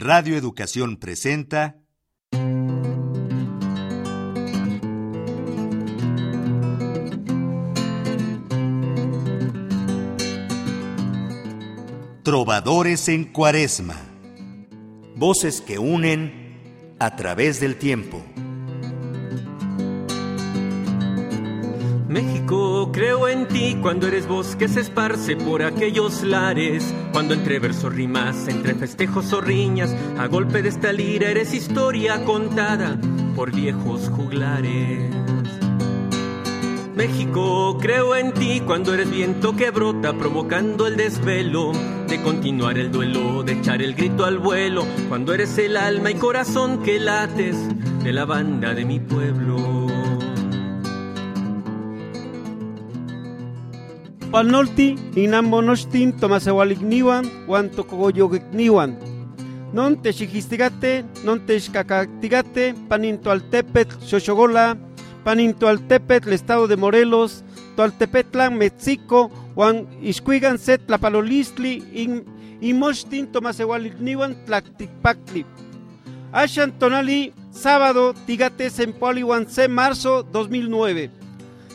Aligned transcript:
Radio 0.00 0.36
Educación 0.36 0.96
presenta 0.96 1.76
Trovadores 12.22 13.08
en 13.08 13.24
Cuaresma. 13.32 13.96
Voces 15.16 15.60
que 15.60 15.80
unen 15.80 16.94
a 17.00 17.16
través 17.16 17.58
del 17.58 17.76
tiempo. 17.76 18.22
México, 22.08 22.90
creo 22.90 23.28
en 23.28 23.46
ti 23.48 23.76
cuando 23.82 24.06
eres 24.06 24.26
voz 24.26 24.56
que 24.56 24.66
se 24.66 24.80
esparce 24.80 25.36
por 25.36 25.62
aquellos 25.62 26.22
lares. 26.22 26.94
Cuando 27.12 27.34
entre 27.34 27.58
versos 27.58 27.94
rimas, 27.94 28.48
entre 28.48 28.74
festejos 28.74 29.32
o 29.34 29.42
riñas, 29.42 29.94
a 30.16 30.26
golpe 30.26 30.62
de 30.62 30.70
esta 30.70 30.90
lira 30.90 31.30
eres 31.30 31.52
historia 31.52 32.24
contada 32.24 32.98
por 33.36 33.54
viejos 33.54 34.08
juglares. 34.08 35.14
México, 36.96 37.78
creo 37.80 38.16
en 38.16 38.32
ti 38.32 38.60
cuando 38.66 38.94
eres 38.94 39.10
viento 39.10 39.54
que 39.54 39.70
brota 39.70 40.14
provocando 40.14 40.86
el 40.86 40.96
desvelo 40.96 41.72
de 42.08 42.20
continuar 42.22 42.78
el 42.78 42.90
duelo, 42.90 43.42
de 43.42 43.52
echar 43.52 43.82
el 43.82 43.94
grito 43.94 44.24
al 44.24 44.38
vuelo, 44.38 44.84
cuando 45.08 45.34
eres 45.34 45.58
el 45.58 45.76
alma 45.76 46.10
y 46.10 46.14
corazón 46.14 46.82
que 46.82 46.98
lates 46.98 47.56
de 48.02 48.12
la 48.12 48.24
banda 48.24 48.74
de 48.74 48.84
mi 48.86 48.98
pueblo. 48.98 49.77
Palnolti, 54.30 54.94
inambonostin, 55.16 56.12
tomasewalickniwan, 56.12 57.24
wan 57.48 57.70
tocogoyogicniwan. 57.70 58.98
Non 59.72 60.02
texijistigate, 60.02 61.04
non 61.24 61.40
texcacactigate, 61.46 62.74
paninto 62.88 63.30
paninto 65.24 65.68
altepet, 65.68 66.26
el 66.26 66.32
estado 66.34 66.68
de 66.68 66.76
Morelos, 66.76 67.42
toaltepetlan, 67.76 68.58
Mexico, 68.58 69.30
Juan 69.54 69.86
Iscuigan 70.02 70.58
set 70.58 70.86
tlapalolistli, 70.86 71.82
in, 71.92 72.24
imochtin 72.60 73.32
tomasewalickniwan, 73.32 74.36
tlacticpactli. 74.44 75.46
Ashan 76.32 76.72
tonali, 76.78 77.32
sábado, 77.50 78.14
tigate, 78.26 78.68
sempoliwan, 78.68 79.48
se 79.48 79.68
marzo 79.68 80.22
2009 80.22 81.17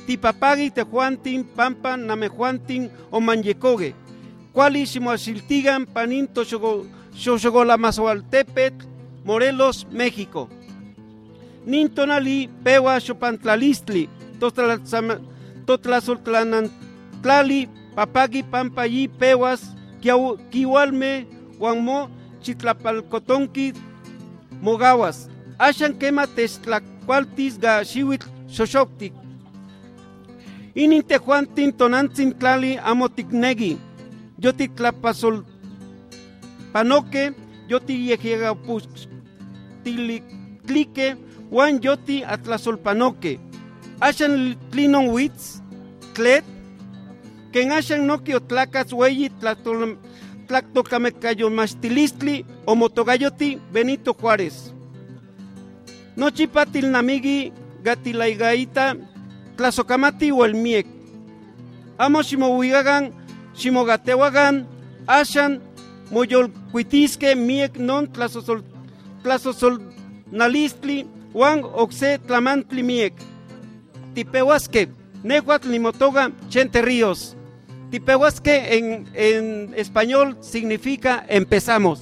tipapagi 0.08 0.72
tejuantin 0.72 1.44
pampan 1.56 2.06
namejuantin 2.06 2.90
o 3.12 3.20
manyecogue. 3.20 3.94
Cuali 4.54 4.86
ximoaxiltigan 4.86 5.86
paninto 5.86 6.44
Morelos, 9.26 9.88
México. 9.92 10.50
Nintonali 11.66 12.50
pewa 12.64 13.00
xopantlalistli, 13.00 14.10
totlazoltlanantlali, 15.66 17.70
papagi 17.96 18.44
pampayi 18.44 19.08
pewas, 19.08 19.62
kiwalme, 20.52 21.26
huanmo, 21.60 22.10
chitlapalcotonqui, 22.44 23.74
mogawas. 24.62 25.30
Ashan 25.58 25.94
quema 25.96 26.28
testlacualtis 26.28 27.58
ga 27.58 27.84
xoxoctic. 28.52 29.23
Inin 30.76 31.04
tejuantin 31.06 31.74
tonantzin 31.74 32.34
tlali 32.40 32.80
amo 32.84 33.08
tiknegi. 33.08 33.78
Yo 34.42 34.52
titlapasol 34.54 35.44
panoque, 36.74 37.34
yo 37.70 37.80
ti 37.80 38.10
yejiega 38.10 38.56
clique, 40.66 41.18
Juan 41.52 41.80
yo 41.84 41.96
ti 41.96 42.24
atlasol 42.24 42.78
panoque. 42.78 43.40
Ashan 44.02 44.58
tlinon 44.72 45.14
witz, 45.14 45.62
tlet, 46.14 46.44
ken 47.54 47.72
ashan 47.72 48.08
no 48.08 48.18
tlacas 48.18 48.94
weyi 48.94 49.30
tlactocamecayo 50.48 51.50
mastilistli 51.50 52.46
o 52.66 52.76
motogayoti 52.76 53.60
Benito 53.72 54.14
Juárez. 54.14 54.74
No 56.18 56.32
chipatil 56.32 56.90
namigi 56.90 57.54
gatilaigaita 57.84 58.96
Tlazocamati 59.56 60.32
o 60.32 60.46
el 60.46 60.56
Miek. 60.56 60.88
Amo 61.98 62.22
Shimohuigagan, 62.22 63.14
Shimogatewagan, 63.56 64.68
Ashan, 65.08 65.62
Moyolcuitisque, 66.12 67.36
Miek 67.36 67.78
non 67.78 68.08
Tlazosol, 68.12 68.64
Tlazosol 69.24 69.82
Nalistli, 70.32 71.06
Juan 71.34 71.62
Oxe 71.64 72.20
Tlamantli 72.20 72.84
Miek. 72.84 73.14
Tipehuasque, 74.14 74.90
Nehuatl 75.24 75.70
Limotoga, 75.70 76.32
Chente 76.50 76.82
Ríos. 76.82 77.36
Tipehuasque 77.90 78.78
en, 78.78 79.08
en 79.14 79.74
español 79.76 80.38
significa 80.42 81.26
empezamos. 81.28 82.02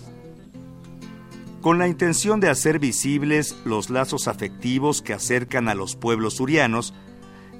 Con 1.62 1.78
la 1.78 1.88
intención 1.88 2.40
de 2.40 2.50
hacer 2.50 2.80
visibles 2.80 3.56
los 3.66 3.90
lazos 3.90 4.28
afectivos 4.28 5.02
que 5.02 5.14
acercan 5.14 5.70
a 5.70 5.76
los 5.76 5.96
pueblos 5.96 6.36
surianos, 6.36 6.94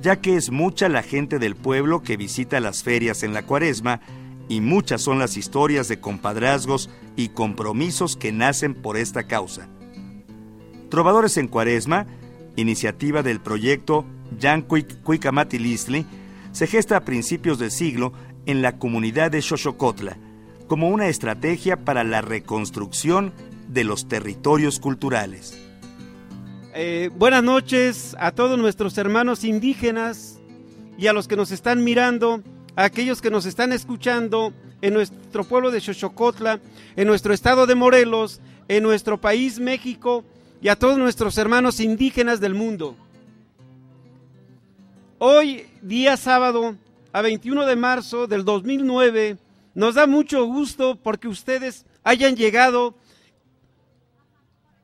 ya 0.02 0.20
que 0.20 0.36
es 0.36 0.52
mucha 0.52 0.90
la 0.90 1.04
gente 1.04 1.40
del 1.40 1.56
pueblo 1.56 2.02
que 2.02 2.18
visita 2.18 2.60
las 2.60 2.84
ferias 2.84 3.24
en 3.24 3.34
la 3.34 3.44
cuaresma 3.44 4.02
y 4.50 4.60
muchas 4.60 5.02
son 5.02 5.20
las 5.20 5.38
historias 5.38 5.88
de 5.88 6.00
compadrazgos 6.00 6.90
y 7.16 7.30
compromisos 7.30 8.18
que 8.18 8.32
nacen 8.32 8.74
por 8.74 8.98
esta 8.98 9.24
causa. 9.24 9.70
Trovadores 10.90 11.38
en 11.38 11.48
Cuaresma, 11.48 12.06
iniciativa 12.56 13.24
del 13.24 13.40
proyecto 13.40 14.06
Yanquic 14.38 15.02
Cuicamatilistli, 15.04 16.06
se 16.52 16.68
gesta 16.68 16.98
a 16.98 17.06
principios 17.06 17.60
del 17.60 17.72
siglo 17.72 18.12
en 18.46 18.62
la 18.62 18.78
comunidad 18.78 19.32
de 19.32 19.42
Xochocotla 19.42 20.18
como 20.68 20.90
una 20.90 21.08
estrategia 21.08 21.78
para 21.78 22.04
la 22.04 22.22
reconstrucción 22.22 23.34
de 23.68 23.84
los 23.84 24.08
territorios 24.08 24.80
culturales. 24.80 25.71
Eh, 26.74 27.10
buenas 27.18 27.44
noches 27.44 28.16
a 28.18 28.32
todos 28.32 28.58
nuestros 28.58 28.98
hermanos 28.98 29.44
indígenas 29.44 30.40
y 30.98 31.08
a 31.08 31.14
los 31.14 31.28
que 31.28 31.36
nos 31.36 31.52
están 31.52 31.84
mirando, 31.84 32.42
a 32.78 32.86
aquellos 32.86 33.22
que 33.22 33.30
nos 33.30 33.46
están 33.46 33.74
escuchando 33.74 34.54
en 34.82 34.94
nuestro 34.94 35.44
pueblo 35.44 35.70
de 35.70 35.82
Xochocotla, 35.82 36.62
en 36.96 37.08
nuestro 37.08 37.34
estado 37.34 37.68
de 37.68 37.76
Morelos, 37.76 38.40
en 38.70 38.84
nuestro 38.84 39.20
país 39.20 39.60
México 39.60 40.24
y 40.62 40.70
a 40.70 40.78
todos 40.78 40.98
nuestros 40.98 41.38
hermanos 41.38 41.82
indígenas 41.82 42.40
del 42.40 42.54
mundo. 42.54 42.96
Hoy, 45.20 45.66
día 45.82 46.16
sábado, 46.16 46.78
a 47.12 47.22
21 47.22 47.66
de 47.66 47.76
marzo 47.76 48.28
del 48.28 48.46
2009, 48.46 49.38
nos 49.76 49.96
da 49.96 50.08
mucho 50.08 50.46
gusto 50.46 50.96
porque 50.96 51.28
ustedes 51.28 51.86
hayan 52.06 52.38
llegado 52.38 52.96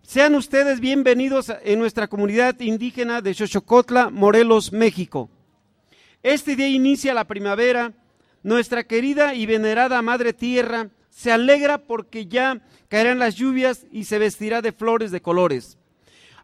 sean 0.08 0.36
ustedes 0.36 0.80
bienvenidos 0.80 1.52
en 1.64 1.80
nuestra 1.80 2.08
comunidad 2.08 2.58
indígena 2.62 3.22
de 3.22 3.34
Xochocotla, 3.34 4.10
Morelos, 4.10 4.72
México. 4.72 5.30
Este 6.24 6.56
día 6.56 6.70
inicia 6.70 7.14
la 7.14 7.26
primavera. 7.26 7.92
Nuestra 8.42 8.86
querida 8.86 9.36
y 9.36 9.46
venerada 9.46 10.02
Madre 10.02 10.32
Tierra 10.32 10.92
se 11.10 11.34
alegra 11.34 11.80
porque 11.80 12.26
ya 12.26 12.62
caerán 12.88 13.20
las 13.20 13.36
lluvias 13.36 13.86
y 13.92 14.06
se 14.06 14.18
vestirá 14.18 14.62
de 14.62 14.72
flores 14.72 15.12
de 15.12 15.22
colores. 15.22 15.78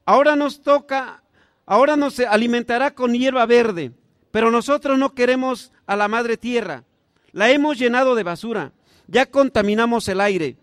Ahora 0.05 0.35
nos 0.35 0.61
toca, 0.61 1.23
ahora 1.65 1.95
nos 1.95 2.19
alimentará 2.19 2.93
con 2.93 3.13
hierba 3.13 3.45
verde, 3.45 3.93
pero 4.31 4.51
nosotros 4.51 4.99
no 4.99 5.13
queremos 5.13 5.71
a 5.85 5.95
la 5.95 6.09
Madre 6.09 6.35
Tierra. 6.35 6.83
La 7.31 7.49
hemos 7.49 7.79
llenado 7.79 8.15
de 8.15 8.23
basura. 8.23 8.73
Ya 9.07 9.25
contaminamos 9.25 10.09
el 10.09 10.19
aire, 10.19 10.57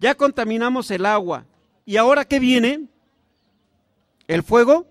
ya 0.00 0.14
contaminamos 0.14 0.90
el 0.90 1.04
agua, 1.04 1.44
¿Y 1.88 1.96
ahora 1.96 2.26
qué 2.26 2.38
viene? 2.38 2.86
¿El 4.26 4.42
fuego? 4.42 4.86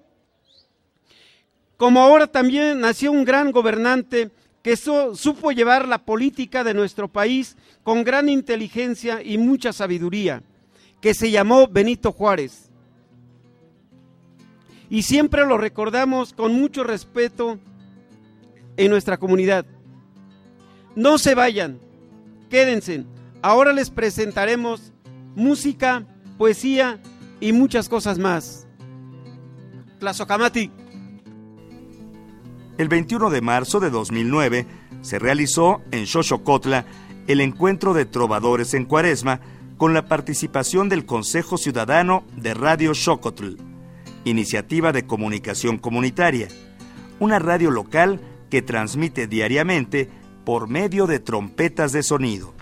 Como 1.77 2.01
ahora 2.01 2.25
también 2.25 2.79
nació 2.79 3.11
un 3.11 3.23
gran 3.23 3.51
gobernante 3.51 4.31
que 4.63 4.75
supo 4.75 5.51
llevar 5.51 5.88
la 5.88 5.99
política 5.99 6.63
de 6.63 6.73
nuestro 6.73 7.07
país 7.07 7.55
con 7.83 8.03
gran 8.03 8.29
inteligencia 8.29 9.21
y 9.21 9.38
mucha 9.38 9.73
sabiduría, 9.73 10.41
que 10.99 11.13
se 11.13 11.29
llamó 11.29 11.67
Benito 11.67 12.11
Juárez. 12.11 12.71
Y 14.89 15.03
siempre 15.03 15.45
lo 15.45 15.59
recordamos 15.59 16.33
con 16.33 16.55
mucho 16.55 16.83
respeto 16.83 17.59
en 18.75 18.89
nuestra 18.89 19.17
comunidad. 19.17 19.67
No 20.95 21.19
se 21.19 21.35
vayan, 21.35 21.77
quédense. 22.50 23.05
Ahora 23.43 23.71
les 23.71 23.91
presentaremos 23.91 24.93
música, 25.35 26.03
poesía 26.38 27.00
y 27.39 27.54
muchas 27.54 27.89
cosas 27.89 28.19
más. 28.19 28.68
Tlazocamati. 30.00 30.72
El 32.78 32.89
21 32.89 33.30
de 33.30 33.42
marzo 33.42 33.80
de 33.80 33.89
2009 33.89 34.68
se 35.01 35.19
realizó 35.19 35.81
en 35.92 36.06
Xochocotla 36.06 36.86
el 37.28 37.42
encuentro 37.42 37.94
de 37.94 38.06
trovadores 38.06 38.74
en 38.74 38.86
Cuaresma 38.86 39.42
con 39.78 39.94
la 39.94 40.07
participación 40.07 40.89
del 40.89 41.06
Consejo 41.06 41.57
Ciudadano 41.57 42.24
de 42.36 42.54
Radio 42.54 42.94
Xocotl, 42.94 43.56
iniciativa 44.25 44.92
de 44.92 45.06
comunicación 45.06 45.78
comunitaria, 45.78 46.48
una 47.19 47.39
radio 47.39 47.72
local 47.72 48.22
que 48.50 48.62
transmite 48.62 49.28
diariamente 49.28 50.10
por 50.45 50.68
medio 50.68 51.07
de 51.07 51.19
trompetas 51.19 51.92
de 51.92 52.04
sonido. 52.04 52.56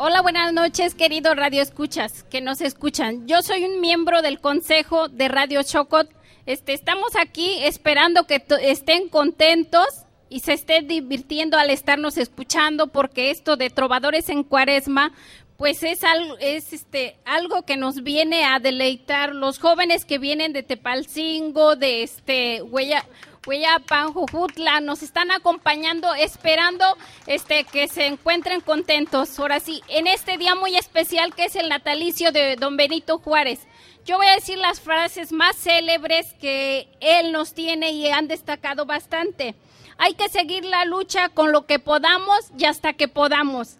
Hola, 0.00 0.22
buenas 0.22 0.52
noches, 0.52 0.94
queridos 0.94 1.34
Radio 1.34 1.60
Escuchas 1.60 2.22
que 2.30 2.40
nos 2.40 2.60
escuchan. 2.60 3.26
Yo 3.26 3.42
soy 3.42 3.64
un 3.64 3.80
miembro 3.80 4.22
del 4.22 4.40
Consejo 4.40 5.08
de 5.08 5.26
Radio 5.26 5.60
Chocot. 5.64 6.08
Este, 6.46 6.72
estamos 6.72 7.16
aquí 7.20 7.58
esperando 7.64 8.22
que 8.22 8.40
estén 8.62 9.08
contentos 9.08 9.88
y 10.28 10.38
se 10.38 10.52
estén 10.52 10.86
divirtiendo 10.86 11.58
al 11.58 11.70
estarnos 11.70 12.16
escuchando 12.16 12.86
porque 12.86 13.32
esto 13.32 13.56
de 13.56 13.70
trovadores 13.70 14.28
en 14.28 14.44
cuaresma 14.44 15.10
pues 15.58 15.82
es 15.82 16.04
algo, 16.04 16.38
es 16.38 16.72
este, 16.72 17.16
algo 17.24 17.62
que 17.62 17.76
nos 17.76 18.04
viene 18.04 18.44
a 18.44 18.60
deleitar 18.60 19.34
los 19.34 19.58
jóvenes 19.58 20.04
que 20.04 20.18
vienen 20.18 20.52
de 20.52 20.62
Tepalcingo, 20.62 21.74
de 21.74 22.04
este 22.04 22.62
Huella, 22.62 23.04
Hueyapan, 23.44 24.12
Jujutla, 24.12 24.80
nos 24.80 25.02
están 25.02 25.32
acompañando, 25.32 26.14
esperando 26.14 26.84
este, 27.26 27.64
que 27.64 27.88
se 27.88 28.06
encuentren 28.06 28.60
contentos. 28.60 29.36
Ahora 29.40 29.58
sí, 29.58 29.82
en 29.88 30.06
este 30.06 30.38
día 30.38 30.54
muy 30.54 30.76
especial 30.76 31.34
que 31.34 31.46
es 31.46 31.56
el 31.56 31.68
natalicio 31.68 32.30
de 32.30 32.54
don 32.54 32.76
Benito 32.76 33.18
Juárez. 33.18 33.66
Yo 34.04 34.16
voy 34.16 34.28
a 34.28 34.36
decir 34.36 34.58
las 34.58 34.80
frases 34.80 35.32
más 35.32 35.56
célebres 35.56 36.34
que 36.34 36.88
él 37.00 37.32
nos 37.32 37.52
tiene 37.52 37.90
y 37.90 38.06
han 38.06 38.28
destacado 38.28 38.86
bastante. 38.86 39.56
Hay 39.98 40.14
que 40.14 40.28
seguir 40.28 40.64
la 40.64 40.84
lucha 40.84 41.30
con 41.30 41.50
lo 41.50 41.66
que 41.66 41.80
podamos 41.80 42.52
y 42.56 42.64
hasta 42.64 42.92
que 42.92 43.08
podamos. 43.08 43.78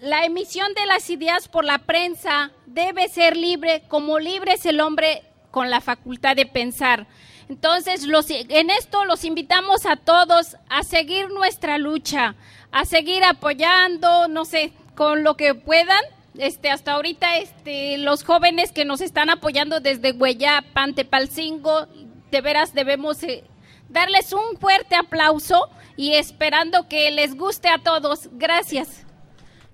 La 0.00 0.24
emisión 0.24 0.74
de 0.74 0.86
las 0.86 1.08
ideas 1.08 1.48
por 1.48 1.64
la 1.64 1.78
prensa 1.78 2.50
debe 2.66 3.08
ser 3.08 3.36
libre, 3.36 3.82
como 3.88 4.18
libre 4.18 4.54
es 4.54 4.66
el 4.66 4.80
hombre 4.80 5.22
con 5.50 5.70
la 5.70 5.80
facultad 5.80 6.36
de 6.36 6.46
pensar. 6.46 7.06
Entonces, 7.48 8.04
los, 8.04 8.28
en 8.30 8.70
esto 8.70 9.04
los 9.04 9.24
invitamos 9.24 9.86
a 9.86 9.96
todos 9.96 10.56
a 10.68 10.82
seguir 10.82 11.30
nuestra 11.30 11.78
lucha, 11.78 12.34
a 12.72 12.84
seguir 12.84 13.22
apoyando, 13.22 14.28
no 14.28 14.44
sé, 14.44 14.72
con 14.94 15.22
lo 15.22 15.36
que 15.36 15.54
puedan. 15.54 16.02
Este, 16.36 16.70
hasta 16.70 16.92
ahorita, 16.92 17.36
este, 17.36 17.98
los 17.98 18.24
jóvenes 18.24 18.72
que 18.72 18.84
nos 18.84 19.00
están 19.00 19.30
apoyando 19.30 19.78
desde 19.78 20.12
Hueyapan, 20.12 20.94
Tepalcingo, 20.94 21.86
de 22.30 22.40
veras 22.40 22.74
debemos 22.74 23.22
eh, 23.22 23.44
darles 23.88 24.32
un 24.32 24.58
fuerte 24.58 24.96
aplauso 24.96 25.70
y 25.96 26.14
esperando 26.14 26.88
que 26.88 27.12
les 27.12 27.36
guste 27.36 27.68
a 27.68 27.78
todos. 27.78 28.28
Gracias. 28.32 29.03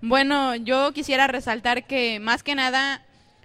Bueno, 0.02 0.56
yo 0.56 0.92
quisiera 0.92 1.26
resaltar 1.26 1.84
que 1.84 2.20
más 2.20 2.42
que 2.42 2.54
nada 2.54 3.02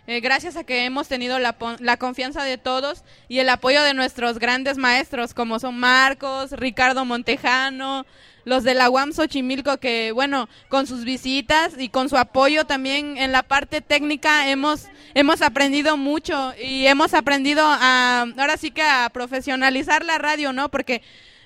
eh, 0.08 0.22
gracias 0.22 0.56
a 0.56 0.64
que 0.64 0.86
hemos 0.86 1.08
tenido 1.10 1.38
la, 1.38 1.56
la, 1.80 1.98
confianza 1.98 2.44
de 2.44 2.58
todos 2.58 3.04
y 3.28 3.40
el 3.40 3.50
apoyo 3.50 3.84
de 3.84 3.94
nuestros 3.94 4.40
grandes 4.40 4.78
maestros, 4.78 5.34
como 5.34 5.60
son 5.60 5.78
Marcos, 5.78 6.52
Ricardo 6.52 7.04
Montejano, 7.04 8.06
los 8.46 8.64
de 8.64 8.76
la 8.76 8.90
UAM 8.90 9.12
Xochimilco, 9.12 9.78
que 9.78 10.12
bueno, 10.14 10.48
con 10.70 10.88
sus 10.88 11.04
visitas 11.04 11.74
y 11.78 11.90
con 11.90 12.08
su 12.08 12.18
apoyo 12.18 12.66
también 12.66 13.18
en 13.18 13.34
la 13.34 13.44
parte 13.44 13.82
técnica 13.82 14.48
hemos, 14.48 14.86
hemos 15.14 15.42
aprendido 15.42 15.98
mucho 15.98 16.54
y 16.64 16.86
hemos 16.86 17.14
aprendido 17.14 17.64
a, 17.66 18.28
ahora 18.38 18.56
sí 18.56 18.72
que 18.72 18.84
a 18.84 19.10
profesionalizar 19.12 20.06
la 20.06 20.20
radio, 20.20 20.54
¿no? 20.54 20.70
Porque 20.70 21.02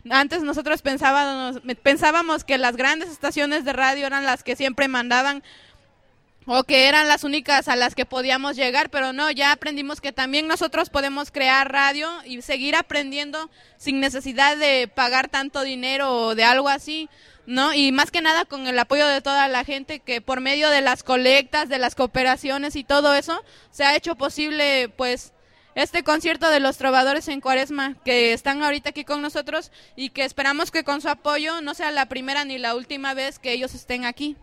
antes 0.10 0.44
nosotros 0.44 0.82
pensábamos, 0.82 1.62
pensábamos 1.84 2.44
que 2.44 2.58
las 2.58 2.76
grandes 2.76 3.10
estaciones 3.10 3.66
de 3.66 3.74
radio 3.74 4.08
eran 4.08 4.26
las 4.26 4.44
que 4.44 4.56
siempre 4.56 4.88
mandaban 4.88 5.44
o 6.52 6.64
que 6.64 6.88
eran 6.88 7.08
las 7.08 7.24
únicas 7.24 7.68
a 7.68 7.76
las 7.76 7.94
que 7.94 8.06
podíamos 8.06 8.56
llegar, 8.56 8.90
pero 8.90 9.14
no, 9.14 9.30
ya 9.30 9.52
aprendimos 9.52 10.02
que 10.02 10.12
también 10.12 10.48
nosotros 10.48 10.90
podemos 10.90 11.30
crear 11.30 11.72
radio 11.72 12.10
y 12.26 12.42
seguir 12.42 12.76
aprendiendo 12.76 13.52
sin 13.78 14.00
necesidad 14.00 14.58
de 14.58 14.88
pagar 14.88 15.28
tanto 15.28 15.62
dinero 15.62 16.12
o 16.12 16.36
de 16.36 16.44
algo 16.44 16.68
así, 16.68 17.08
¿no? 17.46 17.74
Y 17.74 17.92
más 17.92 18.10
que 18.10 18.22
nada 18.22 18.46
con 18.46 18.66
el 18.66 18.80
apoyo 18.80 19.06
de 19.06 19.22
toda 19.22 19.48
la 19.48 19.64
gente 19.64 20.00
que 20.00 20.22
por 20.22 20.42
medio 20.42 20.72
de 20.72 20.82
las 20.82 21.04
colectas, 21.04 21.70
de 21.70 21.78
las 21.78 21.94
cooperaciones 21.94 22.76
y 22.76 22.84
todo 22.84 23.14
eso, 23.14 23.44
se 23.70 23.84
ha 23.84 23.96
hecho 23.96 24.16
posible, 24.16 24.90
pues, 24.90 25.34
este 25.84 26.04
concierto 26.04 26.50
de 26.50 26.60
los 26.60 26.78
trovadores 26.78 27.28
en 27.28 27.42
Cuaresma 27.42 27.96
que 28.04 28.34
están 28.34 28.64
ahorita 28.64 28.90
aquí 28.90 29.04
con 29.04 29.22
nosotros 29.22 29.72
y 29.96 30.10
que 30.10 30.26
esperamos 30.26 30.72
que 30.72 30.84
con 30.84 31.02
su 31.02 31.10
apoyo 31.10 31.62
no 31.62 31.74
sea 31.74 31.92
la 31.92 32.08
primera 32.08 32.44
ni 32.46 32.58
la 32.58 32.76
última 32.76 33.14
vez 33.14 33.40
que 33.40 33.54
ellos 33.54 33.74
estén 33.74 34.06
aquí. 34.06 34.36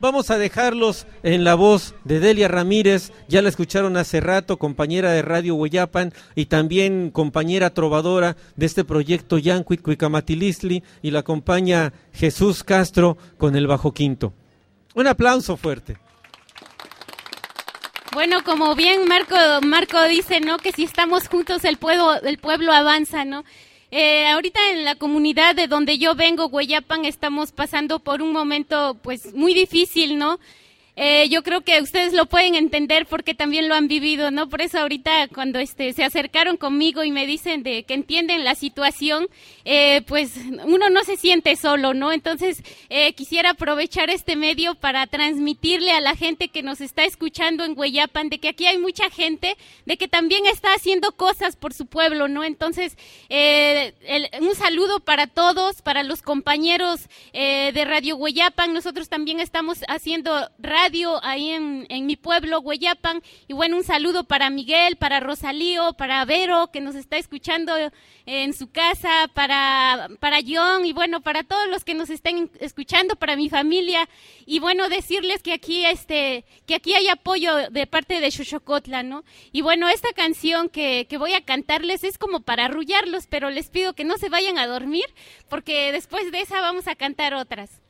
Vamos 0.00 0.30
a 0.30 0.38
dejarlos 0.38 1.08
en 1.24 1.42
la 1.42 1.56
voz 1.56 1.94
de 2.04 2.20
Delia 2.20 2.46
Ramírez, 2.46 3.12
ya 3.26 3.42
la 3.42 3.48
escucharon 3.48 3.96
hace 3.96 4.20
rato, 4.20 4.56
compañera 4.56 5.10
de 5.10 5.22
Radio 5.22 5.56
Hueyapan 5.56 6.12
y 6.36 6.46
también 6.46 7.10
compañera 7.10 7.70
trovadora 7.70 8.36
de 8.54 8.66
este 8.66 8.84
proyecto 8.84 9.38
Yancuit 9.38 9.82
Cuicamatilisli 9.82 10.84
y 11.02 11.10
la 11.10 11.20
acompaña 11.20 11.92
Jesús 12.12 12.62
Castro 12.62 13.18
con 13.38 13.56
el 13.56 13.66
bajo 13.66 13.92
quinto. 13.92 14.32
Un 14.94 15.08
aplauso 15.08 15.56
fuerte. 15.56 15.96
Bueno, 18.18 18.42
como 18.42 18.74
bien 18.74 19.06
Marco, 19.06 19.36
Marco 19.62 20.02
dice, 20.08 20.40
¿no? 20.40 20.58
Que 20.58 20.72
si 20.72 20.82
estamos 20.82 21.28
juntos 21.28 21.62
el 21.62 21.76
pueblo, 21.76 22.20
el 22.20 22.38
pueblo 22.38 22.72
avanza, 22.72 23.24
¿no? 23.24 23.44
Eh, 23.92 24.26
ahorita 24.26 24.58
en 24.72 24.84
la 24.84 24.96
comunidad 24.96 25.54
de 25.54 25.68
donde 25.68 25.98
yo 25.98 26.16
vengo, 26.16 26.46
Hueyapan, 26.46 27.04
estamos 27.04 27.52
pasando 27.52 28.00
por 28.00 28.20
un 28.20 28.32
momento 28.32 28.98
pues 29.04 29.32
muy 29.34 29.54
difícil, 29.54 30.18
¿no? 30.18 30.40
Eh, 31.00 31.28
yo 31.28 31.44
creo 31.44 31.60
que 31.60 31.80
ustedes 31.80 32.12
lo 32.12 32.26
pueden 32.26 32.56
entender 32.56 33.06
porque 33.06 33.32
también 33.32 33.68
lo 33.68 33.76
han 33.76 33.86
vivido, 33.86 34.32
¿no? 34.32 34.48
Por 34.48 34.62
eso 34.62 34.80
ahorita 34.80 35.28
cuando 35.28 35.60
este, 35.60 35.92
se 35.92 36.02
acercaron 36.02 36.56
conmigo 36.56 37.04
y 37.04 37.12
me 37.12 37.24
dicen 37.24 37.62
de 37.62 37.84
que 37.84 37.94
entienden 37.94 38.42
la 38.42 38.56
situación, 38.56 39.28
eh, 39.64 40.02
pues 40.08 40.32
uno 40.64 40.90
no 40.90 41.04
se 41.04 41.16
siente 41.16 41.54
solo, 41.54 41.94
¿no? 41.94 42.10
Entonces 42.10 42.64
eh, 42.88 43.12
quisiera 43.12 43.50
aprovechar 43.50 44.10
este 44.10 44.34
medio 44.34 44.74
para 44.74 45.06
transmitirle 45.06 45.92
a 45.92 46.00
la 46.00 46.16
gente 46.16 46.48
que 46.48 46.64
nos 46.64 46.80
está 46.80 47.04
escuchando 47.04 47.64
en 47.64 47.78
Hueyapan 47.78 48.28
de 48.28 48.40
que 48.40 48.48
aquí 48.48 48.66
hay 48.66 48.78
mucha 48.78 49.08
gente, 49.08 49.56
de 49.86 49.96
que 49.98 50.08
también 50.08 50.46
está 50.46 50.74
haciendo 50.74 51.12
cosas 51.12 51.54
por 51.54 51.74
su 51.74 51.86
pueblo, 51.86 52.26
¿no? 52.26 52.42
Entonces, 52.42 52.96
un 53.30 54.54
saludo 54.56 54.98
para 54.98 55.28
todos, 55.28 55.80
para 55.80 56.02
los 56.02 56.22
compañeros 56.22 57.08
de 57.32 57.84
Radio 57.84 58.16
Hueyapan, 58.16 58.72
nosotros 58.72 59.08
también 59.08 59.38
estamos 59.38 59.84
haciendo 59.86 60.50
radio 60.58 60.87
ahí 61.22 61.50
en, 61.50 61.86
en, 61.88 62.06
mi 62.06 62.16
pueblo, 62.16 62.60
Hueyapan. 62.60 63.22
Y 63.46 63.52
bueno, 63.52 63.76
un 63.76 63.84
saludo 63.84 64.24
para 64.24 64.50
Miguel, 64.50 64.96
para 64.96 65.20
Rosalío, 65.20 65.92
para 65.94 66.24
Vero, 66.24 66.70
que 66.72 66.80
nos 66.80 66.94
está 66.94 67.18
escuchando 67.18 67.72
en 68.26 68.54
su 68.54 68.70
casa, 68.70 69.28
para, 69.34 70.08
para 70.20 70.38
John 70.46 70.86
y 70.86 70.92
bueno, 70.92 71.20
para 71.20 71.44
todos 71.44 71.68
los 71.68 71.84
que 71.84 71.94
nos 71.94 72.10
estén 72.10 72.50
escuchando, 72.60 73.16
para 73.16 73.36
mi 73.36 73.48
familia. 73.48 74.08
Y 74.46 74.60
bueno, 74.60 74.88
decirles 74.88 75.42
que 75.42 75.52
aquí, 75.52 75.84
este, 75.84 76.44
que 76.66 76.74
aquí 76.74 76.94
hay 76.94 77.08
apoyo 77.08 77.70
de 77.70 77.86
parte 77.86 78.20
de 78.20 78.30
Xochocotla, 78.30 79.02
¿no? 79.02 79.24
Y 79.52 79.62
bueno, 79.62 79.88
esta 79.88 80.12
canción 80.12 80.68
que, 80.68 81.06
que 81.08 81.18
voy 81.18 81.34
a 81.34 81.44
cantarles 81.44 82.04
es 82.04 82.18
como 82.18 82.40
para 82.40 82.64
arrullarlos, 82.64 83.26
pero 83.26 83.50
les 83.50 83.68
pido 83.68 83.94
que 83.94 84.04
no 84.04 84.16
se 84.16 84.28
vayan 84.28 84.58
a 84.58 84.66
dormir, 84.66 85.06
porque 85.48 85.92
después 85.92 86.32
de 86.32 86.40
esa 86.40 86.60
vamos 86.60 86.88
a 86.88 86.96
cantar 86.96 87.34
otras. 87.34 87.80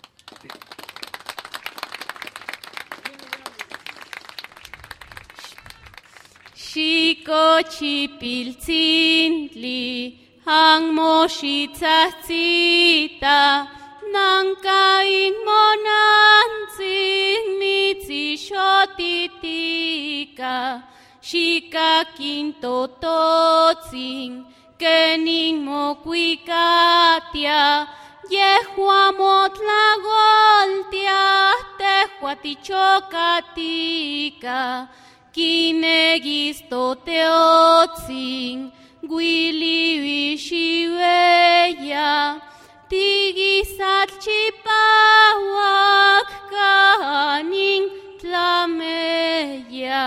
Xiko 6.68 7.64
txipiltzin 7.64 9.48
li, 9.56 10.20
hang 10.44 10.92
mositzatzita, 10.92 13.64
nanka 14.12 15.00
inmonantzin 15.24 17.40
mitzi 17.60 18.36
xotitika, 18.46 20.56
xikakin 21.28 22.46
tototzin, 22.60 24.32
kenin 24.76 25.56
mokuikatia, 25.64 27.64
jehua 28.28 29.04
motla 29.16 29.84
goltia, 30.04 31.24
tehua 31.80 32.32
titxokatika, 32.44 34.60
kinegisto 35.32 36.96
teotzin, 37.06 38.72
guili 39.02 40.00
wishiweya, 40.04 42.08
tigisat 42.90 44.10
chipawak 44.24 46.28
kanin 46.50 47.84
tlameya. 48.20 50.04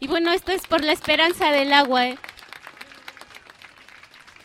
Y 0.00 0.06
bueno, 0.08 0.32
esto 0.32 0.52
es 0.52 0.66
por 0.66 0.82
la 0.82 0.92
esperanza 0.92 1.52
del 1.52 1.72
agua. 1.72 2.08
¿eh? 2.08 2.18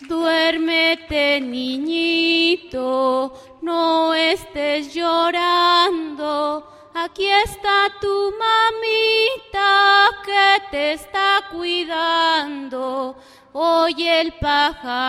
Duérmete, 0.02 1.42
niñito, 1.42 3.34
no 3.62 4.14
estés 4.14 4.94
llorando. 4.94 6.75
Aquí 6.98 7.30
está 7.30 7.92
tu 8.00 8.32
mamita 8.40 10.12
que 10.24 10.62
te 10.72 10.94
está 10.94 11.42
cuidando. 11.52 13.18
Oye 13.52 14.22
el 14.22 14.32
pajarito 14.40 15.02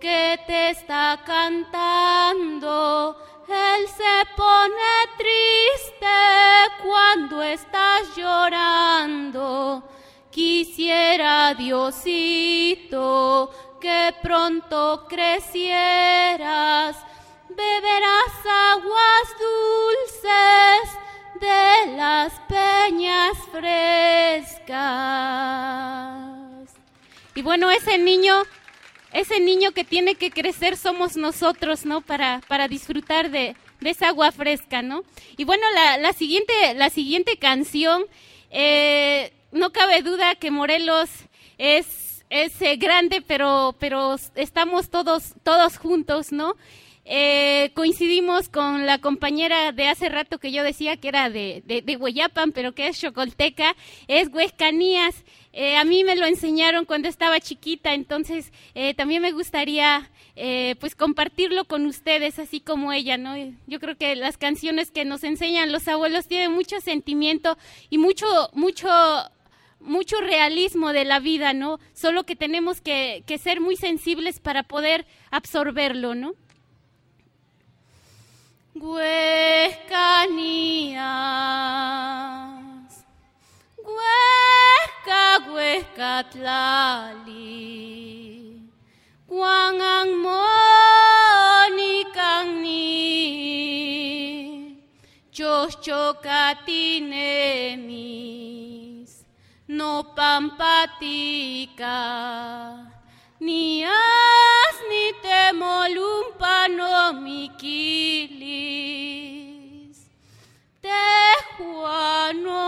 que 0.00 0.40
te 0.44 0.70
está 0.70 1.20
cantando. 1.24 3.16
Él 3.46 3.86
se 3.86 4.26
pone 4.36 5.06
triste 5.16 6.08
cuando 6.82 7.40
estás 7.40 8.16
llorando. 8.16 9.84
Quisiera 10.32 11.54
Diosito 11.54 13.50
que 13.80 14.12
pronto 14.20 15.06
crecieras, 15.08 16.96
beberás 17.56 18.46
aguas 18.72 19.36
dulces 19.38 20.98
de 21.40 21.96
las 21.96 22.32
peñas 22.48 23.36
frescas. 23.50 24.72
Y 27.34 27.42
bueno, 27.42 27.70
ese 27.70 27.98
niño, 27.98 28.42
ese 29.12 29.40
niño 29.40 29.72
que 29.72 29.84
tiene 29.84 30.14
que 30.14 30.30
crecer 30.30 30.76
somos 30.76 31.16
nosotros, 31.16 31.84
¿no? 31.84 32.00
Para, 32.00 32.40
para 32.48 32.68
disfrutar 32.68 33.30
de, 33.30 33.56
de 33.80 33.90
esa 33.90 34.08
agua 34.08 34.32
fresca, 34.32 34.82
¿no? 34.82 35.02
Y 35.36 35.44
bueno, 35.44 35.64
la, 35.74 35.98
la 35.98 36.12
siguiente, 36.12 36.52
la 36.74 36.90
siguiente 36.90 37.36
canción, 37.38 38.04
eh, 38.50 39.32
no 39.50 39.72
cabe 39.72 40.02
duda 40.02 40.34
que 40.34 40.50
Morelos 40.50 41.08
es, 41.58 42.24
es 42.30 42.60
eh, 42.62 42.76
grande, 42.76 43.22
pero, 43.22 43.74
pero 43.78 44.16
estamos 44.34 44.90
todos, 44.90 45.34
todos 45.42 45.78
juntos, 45.78 46.32
¿no? 46.32 46.54
Eh, 47.04 47.72
coincidimos 47.74 48.48
con 48.48 48.86
la 48.86 48.98
compañera 48.98 49.72
de 49.72 49.88
hace 49.88 50.08
rato 50.08 50.38
que 50.38 50.52
yo 50.52 50.62
decía 50.62 50.96
que 50.96 51.08
era 51.08 51.30
de, 51.30 51.62
de, 51.66 51.82
de 51.82 51.98
pero 52.54 52.74
que 52.74 52.86
es 52.86 53.00
chocolteca, 53.00 53.74
es 54.06 54.28
Huescanías. 54.32 55.24
Eh, 55.52 55.76
a 55.76 55.84
mí 55.84 56.04
me 56.04 56.16
lo 56.16 56.26
enseñaron 56.26 56.84
cuando 56.84 57.08
estaba 57.08 57.40
chiquita, 57.40 57.92
entonces 57.92 58.52
eh, 58.74 58.94
también 58.94 59.20
me 59.20 59.32
gustaría 59.32 60.10
eh, 60.34 60.76
pues 60.80 60.94
compartirlo 60.94 61.66
con 61.66 61.84
ustedes, 61.86 62.38
así 62.38 62.60
como 62.60 62.92
ella, 62.92 63.18
¿no? 63.18 63.34
Yo 63.66 63.80
creo 63.80 63.98
que 63.98 64.16
las 64.16 64.38
canciones 64.38 64.90
que 64.90 65.04
nos 65.04 65.24
enseñan 65.24 65.72
los 65.72 65.88
abuelos 65.88 66.26
tienen 66.26 66.52
mucho 66.52 66.80
sentimiento 66.80 67.58
y 67.90 67.98
mucho, 67.98 68.26
mucho 68.54 68.88
mucho 69.80 70.20
realismo 70.20 70.92
de 70.92 71.04
la 71.04 71.18
vida, 71.18 71.52
¿no? 71.54 71.80
Solo 71.92 72.22
que 72.22 72.36
tenemos 72.36 72.80
que, 72.80 73.24
que 73.26 73.36
ser 73.36 73.60
muy 73.60 73.74
sensibles 73.74 74.38
para 74.38 74.62
poder 74.62 75.06
absorberlo, 75.32 76.14
¿no? 76.14 76.34
Huescanías, 78.74 79.84
huesca, 83.84 85.38
huesca, 85.46 86.24
tlali, 86.32 87.52
guangang 89.28 90.16
moni 90.24 92.04
ni, 92.62 92.86
chos 95.30 95.76
chocatinemi 95.84 97.12
no 99.68 100.02
pampatica, 100.16 101.98
ni 103.46 103.66
as 103.82 104.76
ni 104.88 105.04
temolumpa 105.24 106.56
no 106.76 106.94
miquilis, 107.24 108.48
te 110.84 111.04
juano 111.56 112.64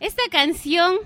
esta 0.00 0.22
canción 0.30 0.96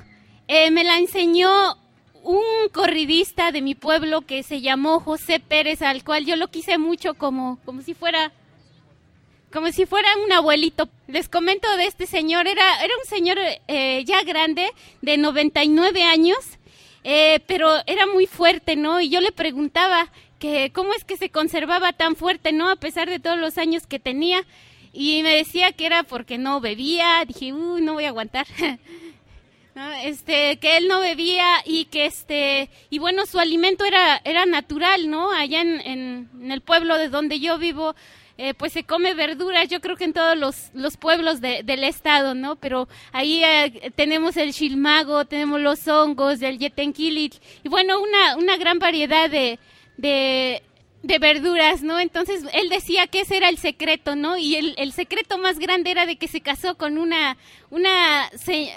eh, 0.49 0.71
me 0.71 0.85
la 0.85 0.99
enseñó 0.99 1.77
un 2.23 2.69
corridista 2.73 3.53
de 3.53 3.61
mi 3.61 3.75
pueblo 3.75 4.23
que 4.23 4.43
se 4.43 4.61
llamó 4.61 5.01
José 5.01 5.41
Pérez, 5.41 5.83
al 5.83 6.05
cual 6.05 6.25
yo 6.25 6.37
lo 6.37 6.49
quise 6.49 6.79
mucho 6.79 7.15
como, 7.15 7.59
como 7.65 7.83
si 7.83 7.95
fuera 7.95 8.33
como 9.53 9.71
si 9.71 9.87
fuera 9.87 10.09
un 10.25 10.33
abuelito. 10.33 10.89
Les 11.07 11.29
comento 11.29 11.77
de 11.77 11.87
este 11.87 12.07
señor, 12.07 12.49
era, 12.49 12.83
era 12.83 12.93
un 13.01 13.09
señor 13.09 13.39
eh, 13.69 14.03
ya 14.05 14.25
grande, 14.25 14.69
de 15.01 15.17
99 15.17 16.03
años, 16.03 16.39
eh, 17.05 17.39
pero 17.47 17.71
era 17.87 18.07
muy 18.07 18.27
fuerte, 18.27 18.75
¿no? 18.75 19.01
Y 19.01 19.11
yo 19.11 19.21
le 19.21 19.31
preguntaba 19.31 20.11
que 20.41 20.73
cómo 20.75 20.93
es 20.93 21.05
que 21.05 21.17
se 21.17 21.31
conservaba 21.31 21.93
tan 21.93 22.17
fuerte, 22.17 22.53
¿no? 22.53 22.69
A 22.69 22.77
pesar 22.77 23.09
de 23.09 23.21
todos 23.21 23.39
los 23.39 23.57
años 23.57 23.87
que 23.87 24.01
tenía. 24.01 24.45
Y 24.95 25.25
me 25.25 25.37
decía 25.37 25.73
que 25.73 25.87
era 25.87 26.05
porque 26.05 26.39
no 26.39 26.61
bebía. 26.61 27.25
Dije, 27.27 27.53
uy, 27.53 27.83
no 27.83 27.95
voy 27.95 28.05
a 28.05 28.09
aguantar. 28.09 28.47
Este, 30.05 30.57
que 30.59 30.77
él 30.77 30.87
no 30.87 31.01
bebía 31.01 31.45
y 31.65 31.87
que 31.87 32.07
este, 32.07 32.71
y 32.91 33.01
bueno, 33.01 33.27
su 33.27 33.41
alimento 33.41 33.85
era, 33.85 34.21
era 34.25 34.47
natural, 34.47 35.11
¿no? 35.11 35.33
Allá 35.33 35.63
en, 35.63 36.29
el 36.49 36.61
pueblo 36.61 36.97
de 36.97 37.09
donde 37.09 37.41
yo 37.41 37.59
vivo, 37.59 37.97
eh, 38.39 38.55
pues 38.55 38.73
se 38.73 38.85
come 38.85 39.15
verduras, 39.15 39.69
yo 39.69 39.81
creo 39.81 39.97
que 39.97 40.05
en 40.05 40.13
todos 40.13 40.39
los, 40.39 40.71
los 40.75 40.97
pueblos 40.97 41.41
de, 41.41 41.65
del 41.65 41.83
estado, 41.83 42.37
¿no? 42.37 42.55
Pero 42.55 42.89
ahí 43.11 43.43
eh, 43.43 43.91
tenemos 43.97 44.37
el 44.37 44.53
chilmago, 44.55 45.25
tenemos 45.25 45.61
los 45.61 45.89
hongos, 45.89 46.41
el 46.43 46.61
yetenquilit, 46.61 47.35
y 47.65 47.69
bueno, 47.69 48.01
una, 48.01 48.37
una 48.37 48.57
gran 48.57 48.79
variedad 48.79 49.29
de, 49.29 49.59
de 51.05 51.19
verduras, 51.19 51.83
¿no? 51.83 52.01
Entonces 52.01 52.43
él 52.55 52.71
decía 52.71 53.07
que 53.07 53.21
ese 53.21 53.37
era 53.37 53.51
el 53.51 53.59
secreto, 53.59 54.17
¿no? 54.17 54.39
Y 54.39 54.57
el, 54.57 54.75
el 54.79 54.93
secreto 54.93 55.37
más 55.37 55.59
grande 55.59 55.91
era 55.91 56.07
de 56.07 56.17
que 56.17 56.29
se 56.29 56.41
casó 56.41 56.77
con 56.77 56.97
una, 56.97 57.37
una, 57.71 58.31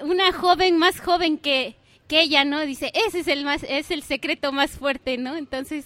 una 0.04 0.34
joven 0.34 0.78
más 0.78 1.00
joven 1.00 1.38
que, 1.38 1.76
que 2.10 2.20
ella, 2.20 2.44
¿no? 2.44 2.66
Dice, 2.66 2.92
ese 2.94 3.20
es 3.20 3.28
el 3.30 3.46
más, 3.46 3.64
es 3.64 3.92
el 3.92 4.04
secreto 4.04 4.52
más 4.52 4.72
fuerte, 4.72 5.18
¿no? 5.18 5.38
Entonces, 5.38 5.86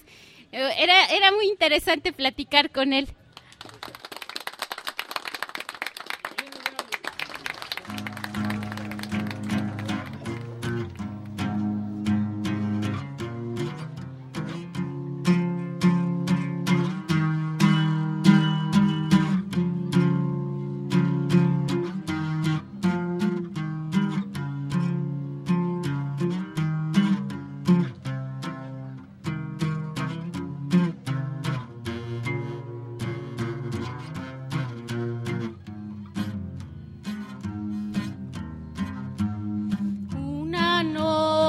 eh, 0.50 0.68
era, 0.78 1.06
era 1.06 1.30
muy 1.30 1.46
interesante 1.46 2.12
platicar 2.12 2.70
con 2.70 2.92
él. 2.92 3.08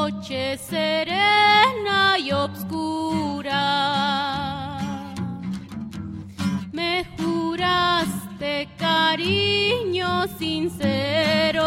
Noche 0.03 0.57
serena 0.57 2.17
y 2.19 2.31
obscura. 2.33 3.62
Me 6.74 7.05
juraste 7.17 8.67
cariño 8.77 10.27
sincero. 10.38 11.63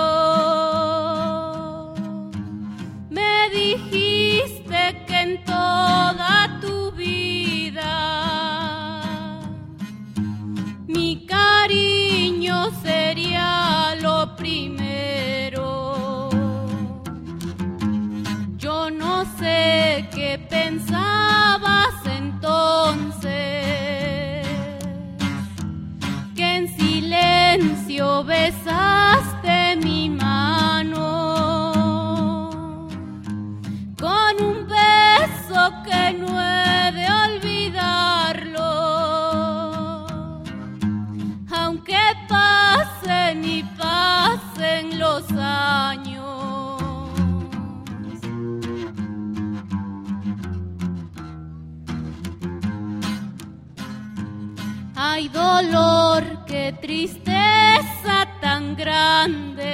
Hay 55.16 55.28
dolor, 55.28 56.44
qué 56.44 56.74
tristeza 56.78 58.28
tan 58.38 58.76
grande, 58.76 59.64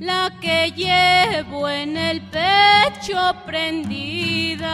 la 0.00 0.32
que 0.40 0.72
llevo 0.72 1.68
en 1.68 1.96
el 1.96 2.22
pecho 2.22 3.36
prendida. 3.46 4.66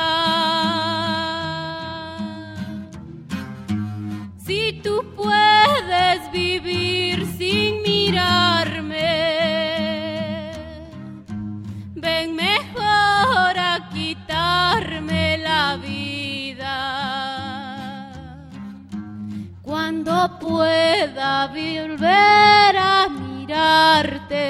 Pueda 20.47 21.49
volver 21.49 22.77
a 22.77 23.09
mirarte, 23.09 24.47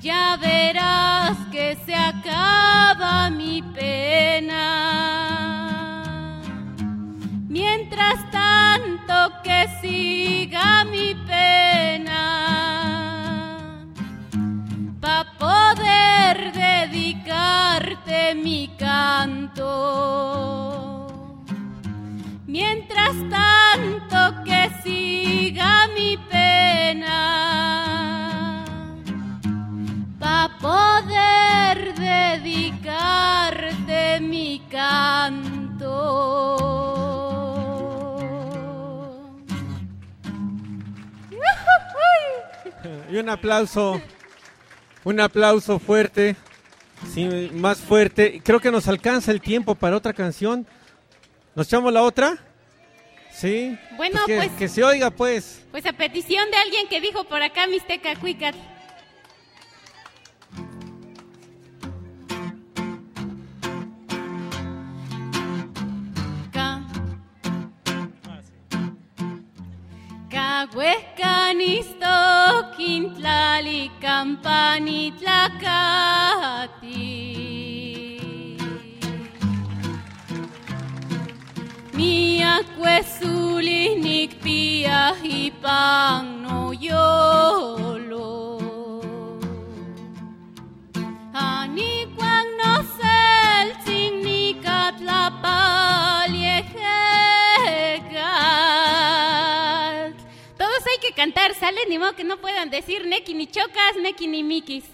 ya 0.00 0.36
verás 0.40 1.36
que 1.52 1.76
se 1.86 1.94
acaba 1.94 3.30
mi 3.30 3.62
pena. 3.62 4.64
Mientras 7.48 8.18
tanto 8.32 9.14
que 9.44 9.68
siga 9.80 10.84
mi 10.84 11.14
pena, 11.14 11.23
Y 43.14 43.18
un 43.18 43.28
aplauso, 43.28 44.02
un 45.04 45.20
aplauso 45.20 45.78
fuerte, 45.78 46.34
sí, 47.14 47.48
más 47.54 47.78
fuerte. 47.78 48.40
Creo 48.44 48.58
que 48.58 48.72
nos 48.72 48.88
alcanza 48.88 49.30
el 49.30 49.40
tiempo 49.40 49.76
para 49.76 49.96
otra 49.96 50.12
canción. 50.12 50.66
¿Nos 51.54 51.68
echamos 51.68 51.92
la 51.92 52.02
otra? 52.02 52.36
Sí. 53.30 53.78
Bueno, 53.96 54.18
que, 54.26 54.36
pues- 54.38 54.50
que 54.58 54.66
se 54.68 54.82
oiga, 54.82 55.12
pues. 55.12 55.62
Pues 55.70 55.86
a 55.86 55.92
petición 55.92 56.50
de 56.50 56.56
alguien 56.56 56.88
que 56.88 57.00
dijo 57.00 57.22
por 57.22 57.40
acá 57.40 57.68
Mixteca 57.68 58.16
Cuicat. 58.16 58.56
Ca- 66.52 66.80
Cahuescanisto, 70.30 72.06
Quintlali, 72.06 72.43
Campanitlacati. 74.00 75.12
Mia 81.94 82.54
quesuli 82.76 83.94
nikpia 84.04 85.14
hipang 85.22 86.26
no 86.42 86.72
yolo. 86.72 87.93
¿Sale? 101.52 101.80
Ni 101.88 101.98
modo 101.98 102.16
que 102.16 102.24
no 102.24 102.38
puedan 102.38 102.70
decir 102.70 103.04
neki 103.06 103.34
ni 103.34 103.46
chocas, 103.46 103.96
neki 104.00 104.26
ni 104.26 104.42
mikis. 104.42 104.84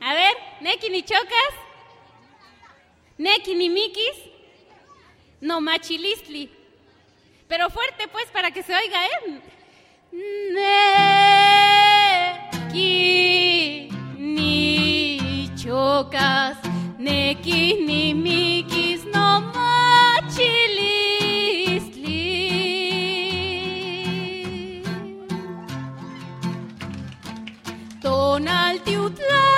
A 0.00 0.14
ver, 0.14 0.34
neki 0.60 0.88
ni 0.90 1.02
chocas, 1.02 1.54
neki 3.18 3.54
ni 3.54 3.68
mikis, 3.68 4.16
no 5.40 5.60
machilistli. 5.60 6.50
Pero 7.46 7.70
fuerte 7.70 8.08
pues 8.08 8.26
para 8.32 8.50
que 8.50 8.62
se 8.62 8.74
oiga, 8.74 9.06
¿eh? 9.06 9.40
Neki 12.72 13.90
ni 14.18 15.50
chocas, 15.54 16.58
neki 16.98 17.74
ni 17.86 18.14
mikis, 18.14 19.04
no 19.04 19.40
machilistli. 19.40 21.09
Donaltiutlán. 28.40 29.49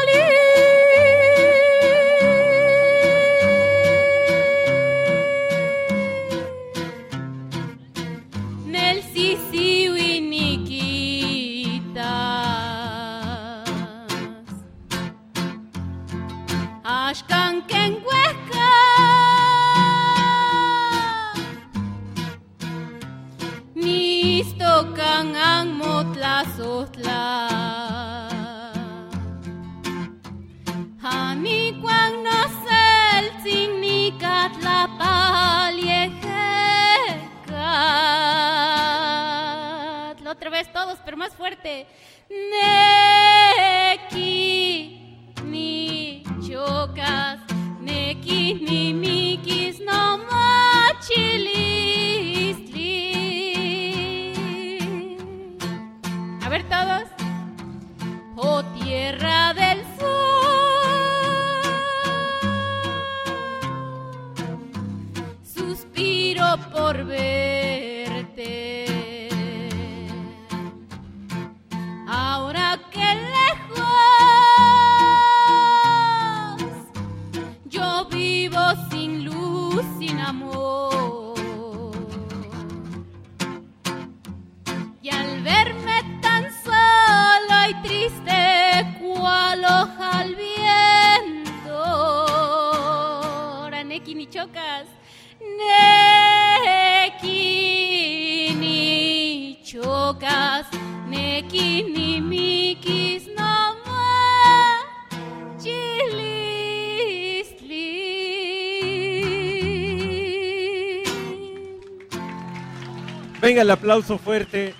El 113.63 113.71
aplauso 113.71 114.19
fuerte. 114.19 114.75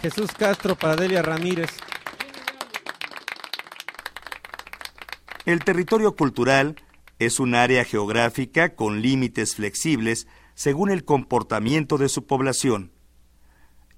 Jesús 0.00 0.30
Castro 0.30 0.76
para 0.76 0.94
Delia 0.94 1.20
Ramírez. 1.20 1.70
El 5.44 5.64
territorio 5.64 6.14
cultural 6.14 6.76
es 7.18 7.40
un 7.40 7.56
área 7.56 7.84
geográfica 7.84 8.76
con 8.76 9.02
límites 9.02 9.56
flexibles 9.56 10.28
según 10.54 10.92
el 10.92 11.04
comportamiento 11.04 11.98
de 11.98 12.08
su 12.08 12.24
población. 12.24 12.92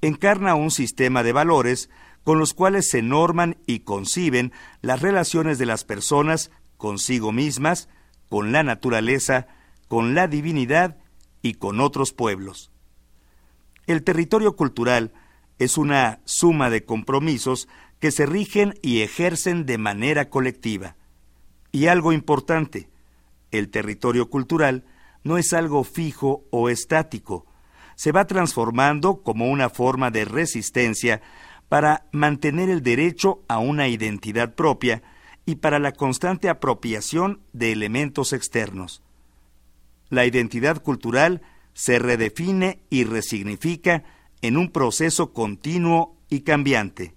Encarna 0.01 0.55
un 0.55 0.71
sistema 0.71 1.23
de 1.23 1.33
valores 1.33 1.91
con 2.25 2.39
los 2.39 2.55
cuales 2.55 2.89
se 2.89 3.03
norman 3.03 3.59
y 3.67 3.81
conciben 3.81 4.51
las 4.81 5.03
relaciones 5.03 5.59
de 5.59 5.67
las 5.67 5.85
personas 5.85 6.51
consigo 6.79 7.33
mismas, 7.33 7.91
con 8.31 8.51
la 8.51 8.63
naturaleza, 8.63 9.47
con 9.89 10.15
la 10.15 10.27
divinidad 10.27 10.97
y 11.43 11.57
con 11.57 11.81
otros 11.83 12.15
pueblos. 12.15 12.73
El 13.87 14.03
territorio 14.03 14.57
cultural 14.57 15.13
es 15.59 15.79
una 15.79 16.21
suma 16.25 16.71
de 16.71 16.85
compromisos 16.85 17.69
que 18.01 18.11
se 18.11 18.27
rigen 18.27 18.75
y 18.83 19.01
ejercen 19.01 19.65
de 19.65 19.79
manera 19.79 20.29
colectiva. 20.29 20.97
Y 21.73 21.87
algo 21.87 22.13
importante, 22.13 22.89
el 23.51 23.71
territorio 23.71 24.29
cultural 24.29 24.85
no 25.25 25.39
es 25.39 25.53
algo 25.53 25.85
fijo 25.85 26.45
o 26.51 26.69
estático, 26.69 27.47
se 27.95 28.13
va 28.13 28.27
transformando 28.27 29.23
como 29.23 29.47
una 29.47 29.71
forma 29.71 30.11
de 30.11 30.25
resistencia 30.25 31.23
para 31.69 32.07
mantener 32.13 32.71
el 32.71 32.83
derecho 32.83 33.43
a 33.49 33.59
una 33.59 33.89
identidad 33.89 34.55
propia 34.55 35.03
y 35.47 35.57
para 35.57 35.79
la 35.79 35.93
constante 35.93 36.49
apropiación 36.49 37.41
de 37.53 37.73
elementos 37.73 38.33
externos. 38.33 39.03
La 40.11 40.27
identidad 40.27 40.83
cultural 40.83 41.43
se 41.77 41.99
redefine 41.99 42.81
y 42.89 43.05
resignifica 43.05 44.03
en 44.41 44.57
un 44.57 44.73
proceso 44.73 45.35
continuo 45.35 46.17
y 46.31 46.41
cambiante. 46.41 47.16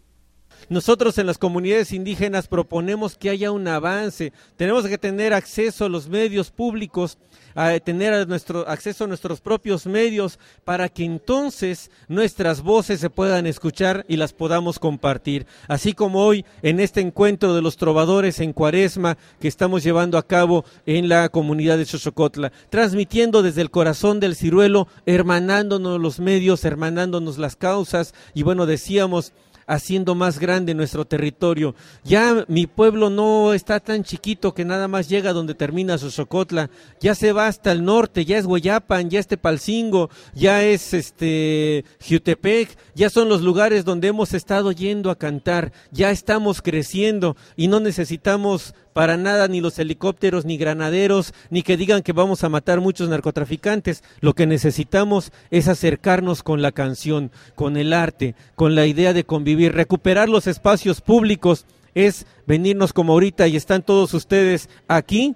Nosotros 0.67 1.17
en 1.17 1.27
las 1.27 1.37
comunidades 1.37 1.93
indígenas 1.93 2.47
proponemos 2.47 3.17
que 3.17 3.29
haya 3.29 3.51
un 3.51 3.67
avance. 3.67 4.33
Tenemos 4.57 4.85
que 4.87 4.97
tener 4.97 5.33
acceso 5.33 5.85
a 5.85 5.89
los 5.89 6.09
medios 6.09 6.51
públicos, 6.51 7.17
a 7.55 7.79
tener 7.79 8.27
nuestro, 8.27 8.67
acceso 8.67 9.05
a 9.05 9.07
nuestros 9.07 9.41
propios 9.41 9.85
medios 9.85 10.39
para 10.65 10.89
que 10.89 11.03
entonces 11.03 11.89
nuestras 12.07 12.61
voces 12.61 12.99
se 12.99 13.09
puedan 13.09 13.47
escuchar 13.47 14.05
y 14.07 14.17
las 14.17 14.33
podamos 14.33 14.79
compartir. 14.79 15.47
Así 15.67 15.93
como 15.93 16.23
hoy 16.23 16.45
en 16.61 16.79
este 16.79 17.01
encuentro 17.01 17.55
de 17.55 17.61
los 17.61 17.77
trovadores 17.77 18.39
en 18.39 18.53
Cuaresma 18.53 19.17
que 19.39 19.47
estamos 19.47 19.83
llevando 19.83 20.17
a 20.17 20.27
cabo 20.27 20.65
en 20.85 21.09
la 21.09 21.29
comunidad 21.29 21.77
de 21.77 21.85
Xochocotla, 21.85 22.51
transmitiendo 22.69 23.41
desde 23.41 23.61
el 23.61 23.71
corazón 23.71 24.19
del 24.19 24.35
ciruelo, 24.35 24.87
hermanándonos 25.05 25.99
los 25.99 26.19
medios, 26.19 26.63
hermanándonos 26.65 27.37
las 27.37 27.55
causas 27.55 28.13
y 28.33 28.43
bueno, 28.43 28.65
decíamos 28.65 29.33
haciendo 29.69 30.15
más 30.15 30.39
grande 30.39 30.73
nuestro 30.73 31.05
territorio. 31.05 31.75
Ya 32.03 32.43
mi 32.47 32.65
pueblo 32.65 33.11
no 33.11 33.53
está 33.53 33.79
tan 33.79 34.03
chiquito 34.03 34.53
que 34.55 34.65
nada 34.65 34.87
más 34.87 35.07
llega 35.07 35.31
donde 35.31 35.53
termina 35.53 35.97
Xochocotla, 35.97 36.71
ya 36.99 37.13
se 37.13 37.31
va 37.31 37.45
hasta 37.45 37.71
el 37.71 37.85
norte, 37.85 38.25
ya 38.25 38.39
es 38.39 38.45
Hueyapan, 38.45 39.11
ya 39.11 39.19
es 39.19 39.27
Tepalcingo, 39.27 40.09
ya 40.33 40.63
es 40.63 40.95
este 40.95 41.85
Jutepec, 42.01 42.75
ya 42.95 43.11
son 43.11 43.29
los 43.29 43.41
lugares 43.41 43.85
donde 43.85 44.07
hemos 44.07 44.33
estado 44.33 44.71
yendo 44.71 45.11
a 45.11 45.17
cantar, 45.17 45.71
ya 45.91 46.09
estamos 46.09 46.63
creciendo 46.63 47.37
y 47.55 47.67
no 47.67 47.79
necesitamos 47.79 48.73
para 48.93 49.17
nada 49.17 49.47
ni 49.47 49.61
los 49.61 49.77
helicópteros, 49.79 50.45
ni 50.45 50.57
granaderos, 50.57 51.33
ni 51.49 51.63
que 51.63 51.77
digan 51.77 52.01
que 52.01 52.13
vamos 52.13 52.43
a 52.43 52.49
matar 52.49 52.81
muchos 52.81 53.09
narcotraficantes. 53.09 54.03
Lo 54.19 54.33
que 54.33 54.47
necesitamos 54.47 55.31
es 55.51 55.67
acercarnos 55.67 56.43
con 56.43 56.61
la 56.61 56.71
canción, 56.71 57.31
con 57.55 57.77
el 57.77 57.93
arte, 57.93 58.35
con 58.55 58.75
la 58.75 58.85
idea 58.85 59.13
de 59.13 59.23
convivir, 59.23 59.73
recuperar 59.73 60.29
los 60.29 60.47
espacios 60.47 61.01
públicos, 61.01 61.65
es 61.95 62.25
venirnos 62.45 62.93
como 62.93 63.13
ahorita 63.13 63.47
y 63.47 63.55
están 63.55 63.81
todos 63.81 64.13
ustedes 64.13 64.69
aquí 64.87 65.35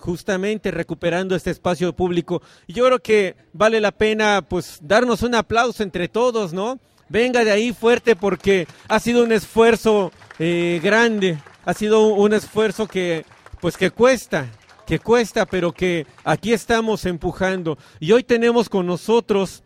justamente 0.00 0.70
recuperando 0.70 1.36
este 1.36 1.50
espacio 1.50 1.92
público. 1.92 2.42
Yo 2.66 2.86
creo 2.86 2.98
que 3.00 3.36
vale 3.52 3.80
la 3.80 3.92
pena 3.92 4.42
pues 4.46 4.78
darnos 4.82 5.22
un 5.22 5.34
aplauso 5.34 5.82
entre 5.82 6.08
todos, 6.08 6.52
¿no? 6.52 6.78
Venga 7.08 7.44
de 7.44 7.50
ahí 7.50 7.72
fuerte 7.72 8.16
porque 8.16 8.66
ha 8.88 8.98
sido 9.00 9.24
un 9.24 9.32
esfuerzo 9.32 10.12
eh, 10.38 10.80
grande, 10.82 11.38
ha 11.70 11.74
sido 11.74 12.08
un 12.08 12.32
esfuerzo 12.32 12.88
que, 12.88 13.24
pues 13.60 13.76
que 13.76 13.92
cuesta, 13.92 14.48
que 14.84 14.98
cuesta, 14.98 15.46
pero 15.46 15.70
que 15.70 16.04
aquí 16.24 16.52
estamos 16.52 17.06
empujando. 17.06 17.78
Y 18.00 18.10
hoy 18.10 18.24
tenemos 18.24 18.68
con 18.68 18.86
nosotros 18.86 19.62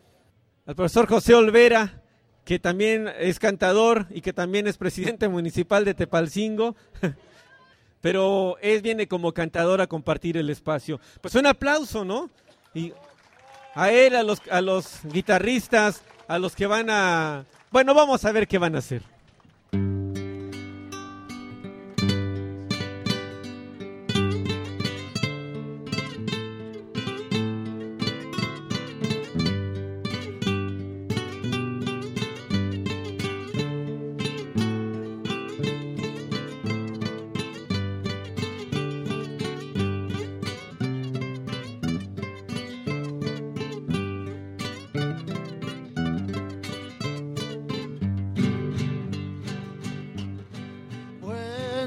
al 0.67 0.75
profesor 0.75 1.09
José 1.09 1.35
Olvera, 1.35 2.03
que 2.45 2.59
también 2.59 3.09
es 3.19 3.39
cantador 3.39 4.07
y 4.11 4.21
que 4.21 4.35
también 4.35 4.67
es 4.67 4.77
presidente 4.77 5.29
municipal 5.29 5.87
de 5.87 5.95
Tepalcingo. 5.95 6.77
Pero 8.03 8.59
él 8.61 8.83
viene 8.83 9.09
como 9.09 9.33
cantador 9.33 9.81
a 9.81 9.87
compartir 9.87 10.37
el 10.37 10.51
espacio. 10.51 11.01
Pues 11.23 11.35
un 11.37 11.47
aplauso, 11.47 12.05
¿no? 12.05 12.29
Y 12.75 12.93
a 13.75 13.91
él, 13.91 14.15
a 14.15 14.23
los, 14.23 14.43
a 14.51 14.61
los 14.61 15.01
guitarristas, 15.05 16.03
a 16.29 16.39
los 16.39 16.55
que 16.55 16.67
van 16.67 16.91
a... 16.91 17.47
Bueno, 17.71 17.95
vamos 17.95 18.27
a 18.27 18.33
ver 18.33 18.47
qué 18.47 18.59
van 18.59 18.75
a 18.75 18.81
hacer. 18.81 19.14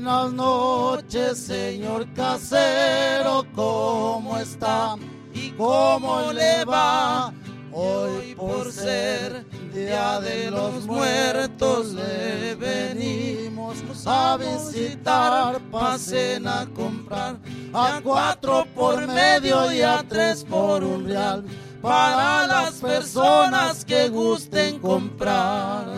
Buenas 0.07 0.31
noches, 0.31 1.37
señor 1.37 2.07
casero, 2.13 3.45
¿cómo 3.53 4.37
está? 4.37 4.95
¿Y 5.33 5.49
cómo 5.49 6.31
le 6.31 6.63
va? 6.63 7.33
Hoy 7.73 8.33
por 8.33 8.71
ser 8.71 9.45
Día 9.73 10.21
de 10.21 10.49
los 10.49 10.85
Muertos 10.85 11.87
le 11.87 12.55
venimos 12.55 13.83
a 14.05 14.37
visitar, 14.37 15.59
pasen 15.69 16.47
a 16.47 16.65
comprar 16.67 17.35
a 17.73 17.99
cuatro 18.01 18.65
por 18.73 19.05
medio 19.07 19.69
y 19.73 19.81
a 19.81 20.05
tres 20.07 20.45
por 20.45 20.85
un 20.85 21.05
real 21.05 21.43
para 21.81 22.47
las 22.47 22.75
personas 22.75 23.83
que 23.83 24.07
gusten 24.07 24.79
comprar. 24.79 25.96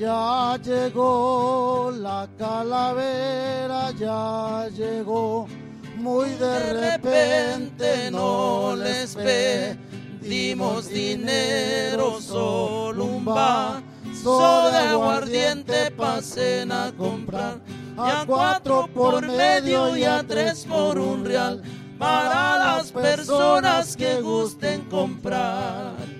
Ya 0.00 0.58
llegó 0.64 1.92
la 1.94 2.26
calavera, 2.38 3.90
ya 3.90 4.66
llegó. 4.74 5.46
Muy 5.98 6.30
de 6.30 6.72
repente 6.72 8.10
no 8.10 8.74
les 8.76 9.14
pedimos 9.14 10.88
dinero, 10.88 12.18
solo 12.18 13.04
un 13.04 13.26
vaso 13.26 14.70
de 14.70 14.78
aguardiente 14.78 15.90
pasen 15.90 16.72
a 16.72 16.92
comprar. 16.96 17.60
A 17.98 18.24
cuatro 18.26 18.88
por 18.94 19.26
medio 19.26 19.94
y 19.98 20.04
a 20.04 20.22
tres 20.26 20.64
por 20.64 20.98
un 20.98 21.26
real 21.26 21.60
para 21.98 22.56
las 22.56 22.90
personas 22.90 23.98
que 23.98 24.22
gusten 24.22 24.80
comprar. 24.88 26.19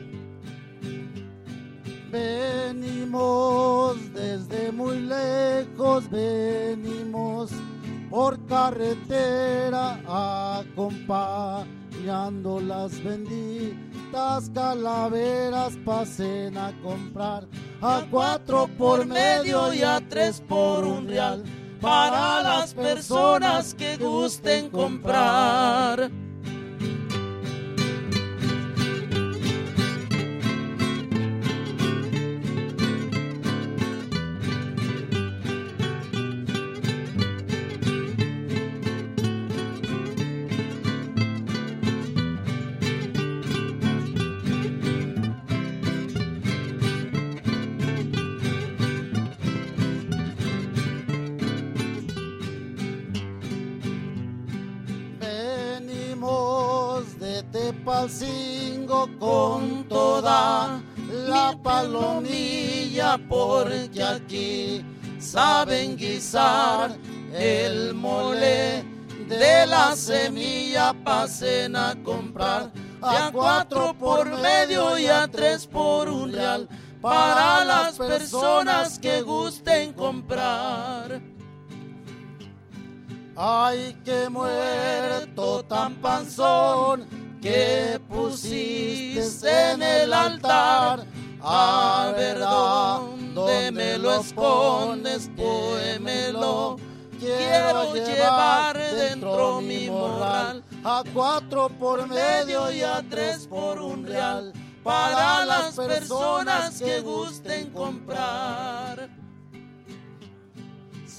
Venimos 2.12 3.96
desde 4.12 4.70
muy 4.72 5.00
lejos, 5.00 6.10
venimos 6.10 7.50
por 8.10 8.44
carretera 8.46 10.00
acompañando 10.58 12.60
las 12.60 13.02
benditas 13.04 14.50
calaveras 14.52 15.78
pasen 15.84 16.58
a 16.58 16.72
comprar 16.82 17.46
a 17.80 18.02
cuatro 18.10 18.68
por 18.76 19.06
medio 19.06 19.72
y 19.72 19.82
a 19.82 20.02
tres 20.08 20.42
por 20.48 20.84
un 20.84 21.06
real 21.06 21.44
para 21.80 22.42
las 22.42 22.74
personas 22.74 23.72
que 23.74 23.96
gusten 23.96 24.68
comprar. 24.70 26.10
Tepalcingo 57.52 59.08
con 59.18 59.84
toda 59.88 60.80
la 61.08 61.58
palomilla 61.60 63.18
porque 63.28 64.02
aquí 64.02 64.84
saben 65.18 65.96
guisar 65.96 66.96
el 67.32 67.92
mole 67.92 68.84
de 69.28 69.66
la 69.66 69.96
semilla. 69.96 70.94
Pasen 71.04 71.74
a 71.74 71.96
comprar 72.04 72.70
a 73.02 73.30
cuatro 73.32 73.94
por 73.98 74.26
medio 74.40 74.96
y 74.96 75.06
a 75.06 75.26
tres 75.26 75.66
por 75.66 76.08
un 76.08 76.32
real 76.32 76.68
para 77.00 77.64
las 77.64 77.96
personas 77.98 78.96
que 78.96 79.22
gusten 79.22 79.92
comprar. 79.94 81.20
Ay, 83.34 83.98
qué 84.04 84.28
muerto 84.28 85.64
tan 85.64 85.94
panzón 85.96 87.19
que 87.40 88.00
pusiste 88.08 89.72
en 89.72 89.82
el 89.82 90.12
altar. 90.12 91.06
A 91.42 92.12
ver 92.16 92.38
dónde 92.38 93.72
me 93.72 93.98
lo 93.98 94.20
escondes, 94.20 95.30
póemelo. 95.36 96.76
Quiero 97.18 97.94
llevar 97.94 98.78
dentro 98.78 99.60
mi 99.60 99.88
morral 99.90 100.64
a 100.84 101.02
cuatro 101.12 101.68
por 101.68 102.06
medio 102.06 102.70
y 102.72 102.82
a 102.82 103.04
tres 103.08 103.46
por 103.46 103.78
un 103.80 104.06
real 104.06 104.52
para 104.82 105.44
las 105.44 105.74
personas 105.74 106.80
que 106.80 107.00
gusten 107.00 107.70
comprar. 107.70 109.10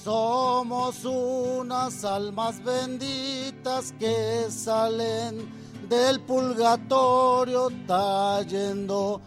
Somos 0.02 1.04
unas 1.04 2.04
almas 2.04 2.62
benditas 2.64 3.94
que 4.00 4.46
salen 4.50 5.61
del 5.92 6.20
purgatorio 6.20 7.68
trayendo 7.86 9.20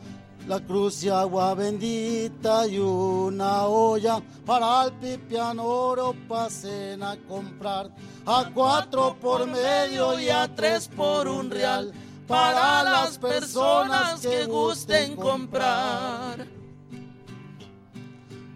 la 0.47 0.59
cruz 0.61 1.03
y 1.03 1.09
agua 1.09 1.53
bendita 1.53 2.65
y 2.65 2.79
una 2.79 3.65
olla 3.67 4.19
para 4.47 4.85
el 4.85 4.93
pipián 4.93 5.59
oro 5.59 6.15
pasen 6.27 7.03
a 7.03 7.17
comprar 7.27 7.91
a 8.25 8.49
cuatro 8.51 9.15
por 9.21 9.45
medio 9.45 10.19
y 10.19 10.29
a 10.29 10.47
tres 10.55 10.87
por 10.87 11.27
un 11.27 11.51
real 11.51 11.93
para 12.27 12.81
las 12.81 13.19
personas 13.19 14.21
que 14.21 14.45
gusten 14.45 15.15
comprar. 15.15 16.47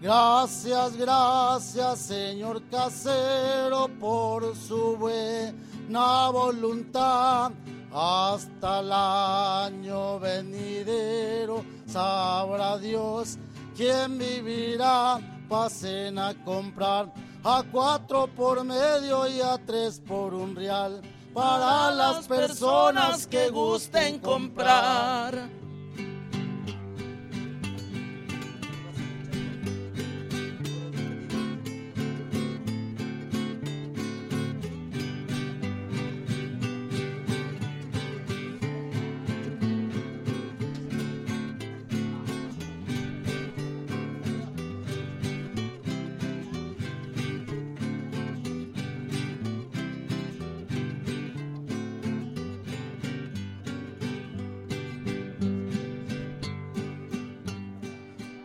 Gracias, 0.02 0.96
gracias, 0.96 1.98
señor 2.00 2.60
casero, 2.70 3.88
por 4.00 4.56
su 4.56 4.96
buena 4.96 6.30
voluntad. 6.30 7.52
Hasta 7.92 8.80
el 8.80 8.92
año 8.92 10.20
venidero, 10.20 11.64
sabrá 11.86 12.78
Dios 12.78 13.38
quién 13.76 14.18
vivirá. 14.18 15.18
Pasen 15.48 16.18
a 16.18 16.32
comprar 16.44 17.12
a 17.42 17.64
cuatro 17.72 18.28
por 18.28 18.62
medio 18.62 19.26
y 19.26 19.40
a 19.40 19.58
tres 19.58 20.00
por 20.06 20.32
un 20.32 20.54
real 20.54 21.00
para 21.34 21.90
las 21.90 22.28
personas 22.28 23.26
que 23.26 23.48
gusten 23.50 24.20
comprar. 24.20 25.48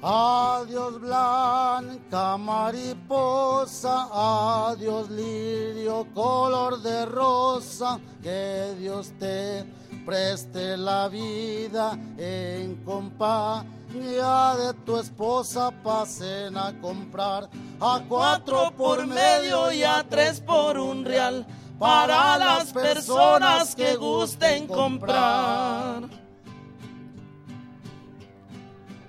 Adiós 0.07 0.99
blanca 0.99 2.37
mariposa, 2.37 4.07
adiós 4.13 5.09
lirio 5.09 6.05
color 6.13 6.79
de 6.79 7.05
rosa, 7.05 7.99
que 8.21 8.75
Dios 8.77 9.11
te 9.17 9.65
preste 10.05 10.77
la 10.77 11.07
vida 11.07 11.97
en 12.19 12.75
compañía 12.85 14.53
de 14.59 14.75
tu 14.85 14.97
esposa, 14.97 15.71
pasen 15.83 16.55
a 16.55 16.79
comprar 16.79 17.49
a 17.81 17.99
cuatro 18.07 18.71
por 18.77 19.07
medio 19.07 19.71
y 19.71 19.81
a 19.81 20.05
tres 20.07 20.39
por 20.39 20.77
un 20.77 21.03
real 21.03 21.47
para 21.79 22.37
las 22.37 22.71
personas 22.71 23.73
que 23.73 23.95
gusten 23.95 24.67
comprar. 24.67 26.24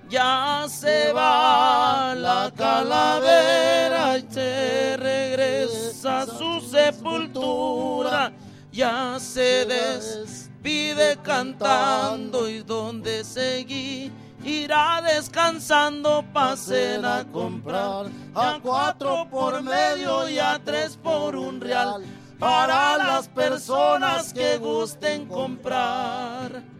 Ya 0.09 0.65
se 0.69 1.11
va 1.11 2.15
la 2.15 2.49
calavera 2.55 4.17
y 4.17 4.25
se 4.29 4.95
regresa 4.95 6.21
a 6.21 6.25
su 6.25 6.61
sepultura. 6.61 8.31
Ya 8.71 9.17
se 9.19 9.65
despide 9.65 11.17
cantando 11.23 12.47
y 12.47 12.61
donde 12.61 13.25
seguí 13.25 14.09
irá 14.45 15.01
descansando. 15.01 16.23
Pasen 16.31 17.03
a 17.03 17.25
comprar 17.25 18.05
a 18.33 18.59
cuatro 18.63 19.27
por 19.29 19.61
medio 19.61 20.29
y 20.29 20.39
a 20.39 20.57
tres 20.63 20.95
por 20.95 21.35
un 21.35 21.59
real 21.59 22.01
para 22.39 22.97
las 22.97 23.27
personas 23.27 24.31
que 24.31 24.57
gusten 24.57 25.25
comprar. 25.25 26.76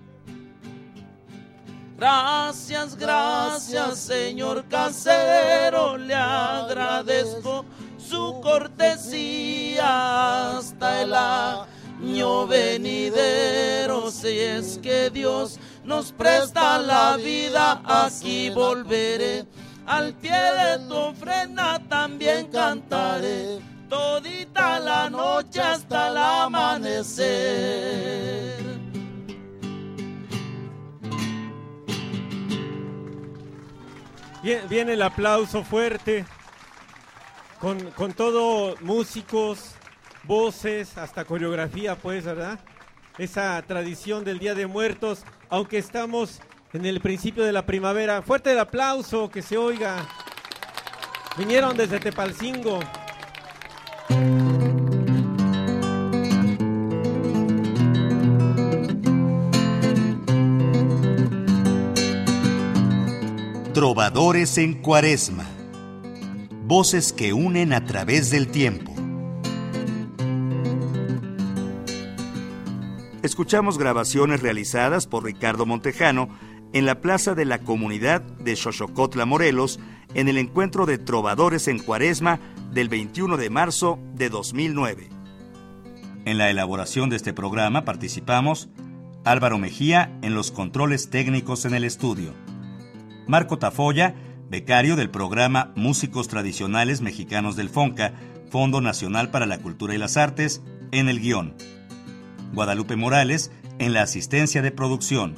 Gracias, 1.97 2.95
gracias, 2.95 3.97
señor 3.97 4.65
casero, 4.69 5.97
le 5.97 6.13
agradezco 6.13 7.65
su 7.97 8.39
cortesía 8.39 9.79
hasta 10.57 11.01
el 11.01 11.11
año 11.11 12.45
venidero. 12.45 14.11
Si 14.11 14.27
es 14.27 14.77
que 14.77 15.09
Dios 15.09 15.59
nos 15.83 16.11
presta 16.11 16.77
la 16.77 17.17
vida, 17.17 17.81
aquí 17.83 18.51
volveré. 18.51 19.47
Al 19.87 20.13
pie 20.13 20.37
de 20.37 20.77
tu 20.87 20.93
ofrenda 20.93 21.81
también 21.89 22.45
cantaré, 22.51 23.57
todita 23.89 24.79
la 24.79 25.09
noche 25.09 25.61
hasta 25.61 26.09
el 26.09 26.17
amanecer. 26.17 27.87
Viene 34.69 34.93
el 34.93 35.01
aplauso 35.01 35.63
fuerte 35.63 36.25
con, 37.59 37.91
con 37.91 38.13
todo 38.13 38.75
músicos 38.81 39.75
voces, 40.23 40.97
hasta 40.97 41.25
coreografía, 41.25 41.95
pues, 41.95 42.25
¿verdad? 42.25 42.59
Esa 43.17 43.61
tradición 43.63 44.23
del 44.23 44.39
Día 44.39 44.55
de 44.55 44.67
Muertos, 44.67 45.23
aunque 45.49 45.77
estamos 45.77 46.39
en 46.73 46.85
el 46.85 47.01
principio 47.01 47.43
de 47.43 47.51
la 47.51 47.65
primavera. 47.65 48.21
Fuerte 48.21 48.51
el 48.51 48.59
aplauso, 48.59 49.29
que 49.29 49.41
se 49.41 49.57
oiga. 49.57 50.07
Vinieron 51.37 51.75
desde 51.75 51.99
Tepalcingo. 51.99 52.79
Trovadores 63.97 64.59
en 64.59 64.75
Cuaresma. 64.75 65.43
Voces 66.67 67.11
que 67.11 67.33
unen 67.33 67.73
a 67.73 67.83
través 67.83 68.29
del 68.29 68.47
tiempo. 68.47 68.93
Escuchamos 73.23 73.79
grabaciones 73.79 74.43
realizadas 74.43 75.07
por 75.07 75.23
Ricardo 75.23 75.65
Montejano 75.65 76.29
en 76.73 76.85
la 76.85 77.01
Plaza 77.01 77.33
de 77.33 77.45
la 77.45 77.57
Comunidad 77.57 78.21
de 78.21 78.55
Xochocotla, 78.55 79.25
Morelos, 79.25 79.79
en 80.13 80.27
el 80.27 80.37
encuentro 80.37 80.85
de 80.85 80.99
Trovadores 80.99 81.67
en 81.67 81.79
Cuaresma 81.79 82.39
del 82.71 82.89
21 82.89 83.35
de 83.35 83.49
marzo 83.49 83.97
de 84.13 84.29
2009. 84.29 85.09
En 86.25 86.37
la 86.37 86.51
elaboración 86.51 87.09
de 87.09 87.15
este 87.15 87.33
programa 87.33 87.83
participamos 87.83 88.69
Álvaro 89.25 89.57
Mejía 89.57 90.15
en 90.21 90.35
los 90.35 90.51
controles 90.51 91.09
técnicos 91.09 91.65
en 91.65 91.73
el 91.73 91.83
estudio. 91.83 92.35
Marco 93.27 93.59
Tafoya, 93.59 94.15
becario 94.49 94.95
del 94.95 95.09
programa 95.09 95.73
Músicos 95.75 96.29
Tradicionales 96.29 97.01
Mexicanos 97.01 97.57
del 97.57 97.69
FONCA, 97.69 98.13
Fondo 98.49 98.79
Nacional 98.79 99.31
para 99.31 99.45
la 99.45 99.59
Cultura 99.59 99.93
y 99.93 99.97
las 99.97 100.15
Artes, 100.15 100.63
en 100.91 101.09
el 101.09 101.19
guion. 101.19 101.53
Guadalupe 102.53 102.95
Morales, 102.95 103.51
en 103.79 103.91
la 103.91 104.01
asistencia 104.01 104.61
de 104.61 104.71
producción. 104.71 105.35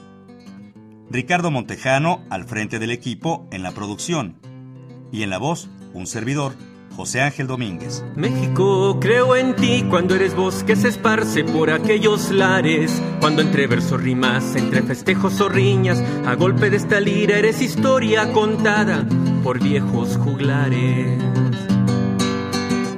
Ricardo 1.09 1.49
Montejano, 1.49 2.23
al 2.29 2.45
frente 2.45 2.77
del 2.77 2.91
equipo, 2.91 3.47
en 3.51 3.63
la 3.63 3.71
producción. 3.71 4.35
Y 5.11 5.23
en 5.23 5.31
la 5.31 5.39
voz, 5.39 5.67
un 5.93 6.05
servidor, 6.05 6.53
José 6.99 7.21
Ángel 7.21 7.47
Domínguez. 7.47 8.03
México, 8.17 8.97
creo 8.99 9.37
en 9.37 9.55
ti 9.55 9.85
cuando 9.89 10.15
eres 10.15 10.35
voz 10.35 10.65
que 10.65 10.75
se 10.75 10.89
esparce 10.89 11.45
por 11.45 11.69
aquellos 11.69 12.29
lares. 12.29 12.91
Cuando 13.21 13.41
entre 13.41 13.67
versos 13.67 14.03
rimas, 14.03 14.57
entre 14.57 14.81
festejos 14.81 15.39
o 15.39 15.47
riñas, 15.47 16.03
a 16.25 16.35
golpe 16.35 16.69
de 16.69 16.75
esta 16.75 16.99
lira 16.99 17.37
eres 17.37 17.61
historia 17.61 18.33
contada 18.33 19.05
por 19.45 19.63
viejos 19.63 20.17
juglares. 20.17 21.17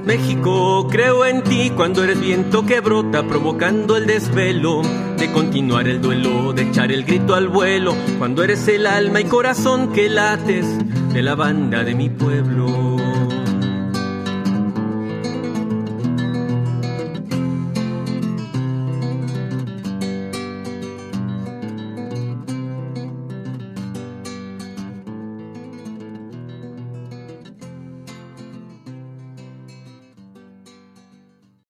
México, 0.04 0.88
creo 0.90 1.24
en 1.24 1.44
ti 1.44 1.72
cuando 1.76 2.04
eres 2.04 2.20
viento 2.20 2.66
que 2.66 2.80
brota 2.80 3.22
provocando 3.28 3.98
el 3.98 4.08
desvelo 4.08 4.82
de 5.16 5.32
continuar 5.32 5.88
el 5.88 6.02
duelo, 6.02 6.54
de 6.54 6.64
echar 6.64 6.92
el 6.92 7.04
grito 7.04 7.36
al 7.36 7.50
vuelo, 7.50 7.94
cuando 8.18 8.44
eres 8.44 8.68
el 8.68 8.88
alma 8.88 9.22
y 9.22 9.26
corazón 9.26 9.94
que 9.94 10.10
lates 10.10 10.66
de 11.14 11.22
la 11.22 11.36
banda 11.36 11.84
de 11.84 11.94
mi 11.94 12.10
pueblo. 12.10 12.81